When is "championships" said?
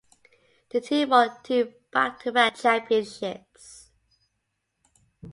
2.55-3.91